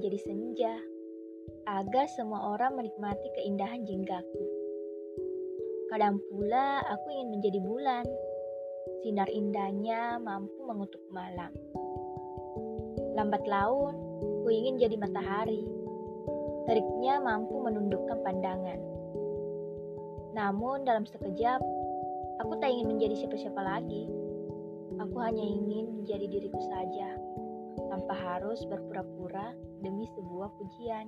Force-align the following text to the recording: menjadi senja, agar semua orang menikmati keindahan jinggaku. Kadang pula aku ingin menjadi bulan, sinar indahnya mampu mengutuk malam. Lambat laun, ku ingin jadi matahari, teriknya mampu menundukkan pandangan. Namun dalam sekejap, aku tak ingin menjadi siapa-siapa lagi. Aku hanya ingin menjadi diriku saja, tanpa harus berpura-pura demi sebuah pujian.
menjadi 0.00 0.16
senja, 0.24 0.74
agar 1.68 2.08
semua 2.16 2.56
orang 2.56 2.80
menikmati 2.80 3.28
keindahan 3.36 3.84
jinggaku. 3.84 4.44
Kadang 5.92 6.22
pula 6.32 6.80
aku 6.88 7.12
ingin 7.12 7.28
menjadi 7.36 7.58
bulan, 7.60 8.06
sinar 9.04 9.28
indahnya 9.28 10.16
mampu 10.22 10.56
mengutuk 10.64 11.02
malam. 11.12 11.52
Lambat 13.12 13.44
laun, 13.44 13.92
ku 14.40 14.48
ingin 14.48 14.80
jadi 14.80 14.96
matahari, 14.96 15.66
teriknya 16.64 17.20
mampu 17.20 17.60
menundukkan 17.60 18.24
pandangan. 18.24 18.80
Namun 20.32 20.88
dalam 20.88 21.04
sekejap, 21.04 21.60
aku 22.40 22.52
tak 22.62 22.72
ingin 22.72 22.96
menjadi 22.96 23.26
siapa-siapa 23.26 23.60
lagi. 23.60 24.08
Aku 24.96 25.16
hanya 25.20 25.42
ingin 25.44 26.00
menjadi 26.00 26.24
diriku 26.24 26.60
saja, 26.64 27.18
tanpa 27.88 28.12
harus 28.12 28.60
berpura-pura 28.68 29.56
demi 29.80 30.04
sebuah 30.12 30.50
pujian. 30.60 31.06